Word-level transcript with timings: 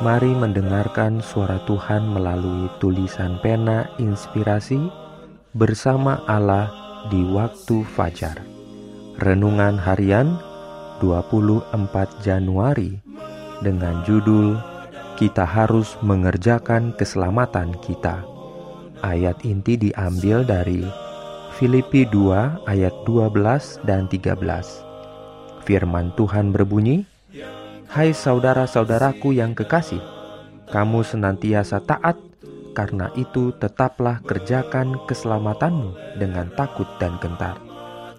Mari 0.00 0.32
mendengarkan 0.32 1.20
suara 1.20 1.60
Tuhan 1.68 2.16
melalui 2.16 2.72
tulisan 2.80 3.36
pena 3.44 3.84
inspirasi 4.00 4.80
bersama 5.52 6.24
Allah 6.24 6.72
di 7.12 7.20
waktu 7.28 7.84
fajar. 7.84 8.40
Renungan 9.20 9.76
harian 9.76 10.40
24 11.04 11.76
Januari 12.24 12.96
dengan 13.60 14.00
judul 14.08 14.56
Kita 15.20 15.44
harus 15.44 16.00
mengerjakan 16.00 16.96
keselamatan 16.96 17.76
kita. 17.84 18.24
Ayat 19.04 19.44
inti 19.44 19.76
diambil 19.76 20.48
dari 20.48 20.80
Filipi 21.60 22.08
2 22.08 22.64
ayat 22.64 22.96
12 23.04 23.84
dan 23.84 24.08
13. 24.08 24.32
Firman 25.68 26.08
Tuhan 26.16 26.56
berbunyi, 26.56 27.04
Hai 27.90 28.14
saudara-saudaraku 28.14 29.34
yang 29.34 29.50
kekasih, 29.50 29.98
kamu 30.70 31.02
senantiasa 31.02 31.82
taat, 31.82 32.22
karena 32.70 33.10
itu 33.18 33.50
tetaplah 33.58 34.22
kerjakan 34.22 34.94
keselamatanmu 35.10 36.14
dengan 36.14 36.54
takut 36.54 36.86
dan 37.02 37.18
gentar. 37.18 37.58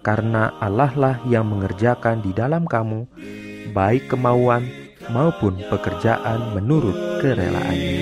Karena 0.04 0.52
Allah 0.60 0.92
lah 0.92 1.16
yang 1.24 1.48
mengerjakan 1.48 2.20
di 2.20 2.36
dalam 2.36 2.68
kamu, 2.68 3.08
baik 3.72 4.12
kemauan 4.12 4.68
maupun 5.08 5.56
pekerjaan 5.72 6.52
menurut 6.52 7.24
kerelaannya. 7.24 7.96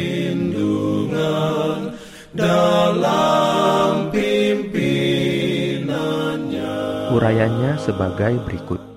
Urayanya 7.15 7.79
sebagai 7.79 8.43
berikut. 8.43 8.91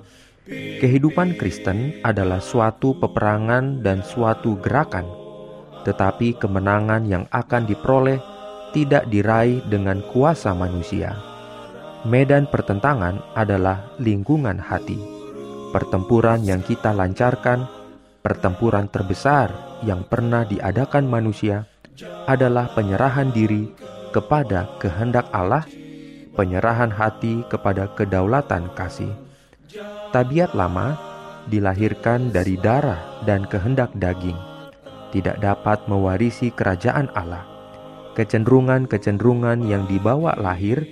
Kehidupan 0.83 1.39
Kristen 1.39 2.03
adalah 2.03 2.43
suatu 2.43 2.91
peperangan 2.99 3.79
dan 3.79 4.03
suatu 4.03 4.59
gerakan, 4.59 5.07
tetapi 5.87 6.35
kemenangan 6.35 7.07
yang 7.07 7.23
akan 7.31 7.63
diperoleh 7.63 8.19
tidak 8.75 9.07
diraih 9.07 9.63
dengan 9.71 10.03
kuasa 10.11 10.51
manusia. 10.51 11.15
Medan 12.03 12.51
pertentangan 12.51 13.15
adalah 13.31 13.95
lingkungan 13.95 14.59
hati. 14.59 14.99
Pertempuran 15.71 16.43
yang 16.43 16.59
kita 16.59 16.91
lancarkan, 16.91 17.63
pertempuran 18.19 18.91
terbesar 18.91 19.79
yang 19.87 20.03
pernah 20.03 20.43
diadakan 20.43 21.07
manusia, 21.07 21.63
adalah 22.27 22.67
penyerahan 22.75 23.31
diri 23.31 23.71
kepada 24.11 24.67
kehendak 24.83 25.31
Allah, 25.31 25.63
penyerahan 26.35 26.91
hati 26.91 27.47
kepada 27.47 27.87
kedaulatan 27.95 28.67
kasih 28.75 29.22
Tabiat 30.13 30.53
lama 30.53 30.93
dilahirkan 31.49 32.29
dari 32.29 32.61
darah 32.61 33.25
dan 33.25 33.49
kehendak 33.49 33.89
daging, 33.97 34.37
tidak 35.09 35.41
dapat 35.41 35.81
mewarisi 35.89 36.53
kerajaan 36.53 37.09
Allah. 37.17 37.41
Kecenderungan-kecenderungan 38.13 39.65
yang 39.65 39.89
dibawa 39.89 40.37
lahir, 40.37 40.85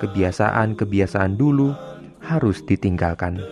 kebiasaan-kebiasaan 0.00 1.36
dulu 1.36 1.76
harus 2.24 2.64
ditinggalkan. 2.64 3.44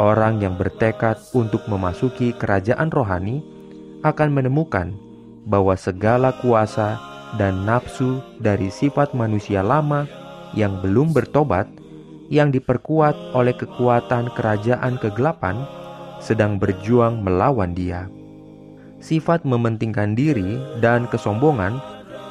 Orang 0.00 0.40
yang 0.40 0.56
bertekad 0.56 1.20
untuk 1.36 1.68
memasuki 1.68 2.32
kerajaan 2.32 2.88
rohani 2.88 3.44
akan 4.00 4.32
menemukan 4.32 4.96
bahwa 5.44 5.76
segala 5.76 6.32
kuasa 6.40 6.96
dan 7.36 7.68
nafsu 7.68 8.24
dari 8.40 8.72
sifat 8.72 9.12
manusia 9.12 9.60
lama 9.60 10.08
yang 10.56 10.80
belum 10.80 11.12
bertobat 11.12 11.81
yang 12.32 12.48
diperkuat 12.48 13.36
oleh 13.36 13.52
kekuatan 13.52 14.32
kerajaan 14.32 14.96
kegelapan 14.96 15.68
sedang 16.16 16.56
berjuang 16.56 17.20
melawan 17.20 17.76
dia. 17.76 18.08
Sifat 19.04 19.44
mementingkan 19.44 20.16
diri 20.16 20.56
dan 20.80 21.04
kesombongan 21.12 21.76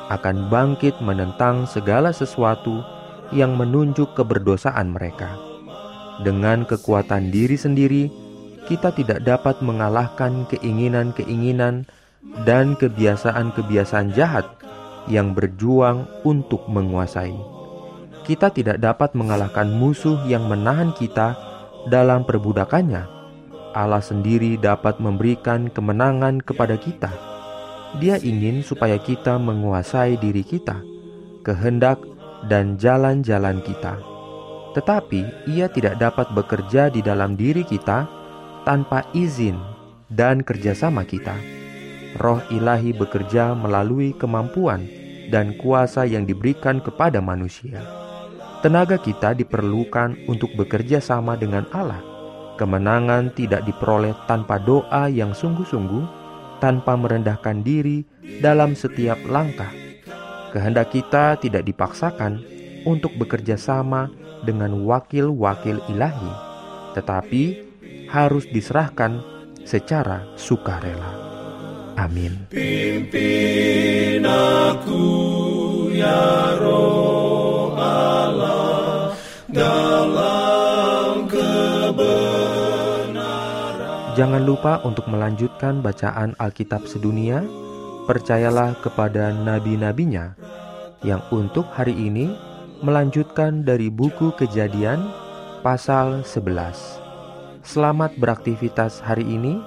akan 0.09 0.49
bangkit 0.49 0.97
menentang 1.05 1.69
segala 1.69 2.09
sesuatu 2.09 2.81
yang 3.29 3.53
menunjuk 3.53 4.17
keberdosaan 4.17 4.89
mereka. 4.89 5.37
Dengan 6.25 6.65
kekuatan 6.65 7.29
diri 7.29 7.55
sendiri, 7.55 8.09
kita 8.65 8.89
tidak 8.97 9.21
dapat 9.21 9.61
mengalahkan 9.61 10.49
keinginan-keinginan 10.49 11.85
dan 12.47 12.73
kebiasaan-kebiasaan 12.73 14.17
jahat 14.17 14.49
yang 15.05 15.33
berjuang 15.37 16.05
untuk 16.25 16.65
menguasai 16.69 17.60
kita 18.23 18.53
tidak 18.53 18.77
dapat 18.77 19.13
mengalahkan 19.17 19.69
musuh 19.69 20.21
yang 20.29 20.45
menahan 20.45 20.93
kita 20.93 21.33
dalam 21.89 22.23
perbudakannya. 22.23 23.03
Allah 23.71 24.03
sendiri 24.03 24.59
dapat 24.59 24.99
memberikan 24.99 25.71
kemenangan 25.71 26.43
kepada 26.43 26.75
kita. 26.75 27.11
Dia 27.99 28.19
ingin 28.19 28.63
supaya 28.63 28.99
kita 28.99 29.39
menguasai 29.39 30.19
diri 30.19 30.43
kita, 30.43 30.79
kehendak, 31.43 31.99
dan 32.47 32.75
jalan-jalan 32.79 33.59
kita. 33.63 33.99
Tetapi 34.71 35.51
Ia 35.51 35.67
tidak 35.67 35.99
dapat 35.99 36.31
bekerja 36.31 36.87
di 36.87 37.03
dalam 37.03 37.35
diri 37.35 37.67
kita 37.67 38.07
tanpa 38.63 39.03
izin 39.11 39.59
dan 40.07 40.43
kerjasama 40.43 41.03
kita. 41.03 41.35
Roh 42.19 42.43
ilahi 42.51 42.91
bekerja 42.91 43.55
melalui 43.55 44.11
kemampuan 44.15 44.83
dan 45.31 45.55
kuasa 45.55 46.03
yang 46.03 46.27
diberikan 46.27 46.83
kepada 46.83 47.23
manusia. 47.23 47.79
Tenaga 48.61 49.01
kita 49.01 49.33
diperlukan 49.33 50.29
untuk 50.29 50.53
bekerja 50.53 51.01
sama 51.01 51.33
dengan 51.33 51.65
Allah. 51.73 51.97
Kemenangan 52.61 53.33
tidak 53.33 53.65
diperoleh 53.65 54.13
tanpa 54.29 54.61
doa 54.61 55.09
yang 55.09 55.33
sungguh-sungguh, 55.33 56.05
tanpa 56.61 56.93
merendahkan 56.93 57.65
diri 57.65 58.05
dalam 58.37 58.77
setiap 58.77 59.17
langkah. 59.25 59.73
Kehendak 60.53 60.93
kita 60.93 61.41
tidak 61.41 61.65
dipaksakan 61.65 62.45
untuk 62.85 63.17
bekerja 63.17 63.57
sama 63.57 64.13
dengan 64.45 64.85
wakil-wakil 64.85 65.81
ilahi, 65.89 66.31
tetapi 66.93 67.65
harus 68.13 68.45
diserahkan 68.45 69.25
secara 69.65 70.21
sukarela. 70.37 71.17
Amin. 71.97 72.45
Pimpin 72.53 74.21
aku 74.21 75.09
ya 75.97 76.53
Roh 76.61 77.50
dalam 79.51 81.27
kebenaran. 81.27 82.55
Jangan 84.15 84.43
lupa 84.43 84.79
untuk 84.87 85.07
melanjutkan 85.11 85.83
bacaan 85.83 86.35
Alkitab 86.39 86.87
sedunia. 86.87 87.43
Percayalah 88.01 88.81
kepada 88.81 89.29
nabi-nabinya 89.29 90.33
yang 91.05 91.21
untuk 91.29 91.69
hari 91.73 91.93
ini 91.93 92.33
melanjutkan 92.81 93.61
dari 93.61 93.93
buku 93.93 94.33
Kejadian 94.37 95.05
pasal 95.61 96.25
11. 96.25 97.01
Selamat 97.61 98.17
beraktivitas 98.17 98.99
hari 99.05 99.21
ini. 99.25 99.61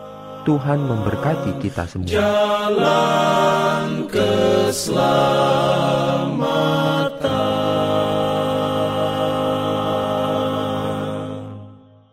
Tuhan 0.45 0.77
memberkati 0.77 1.57
kita 1.57 1.89
semua. 1.89 2.21
Jalan 2.21 4.05
keselamatan 4.12 5.34